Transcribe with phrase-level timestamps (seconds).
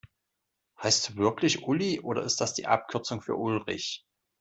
[0.81, 4.03] Heißt du wirklich Uli, oder ist das die Abkürzung für Ulrich?